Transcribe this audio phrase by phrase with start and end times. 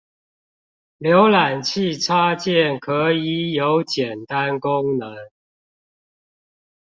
[0.97, 5.15] 瀏覽器插件可以有簡單功能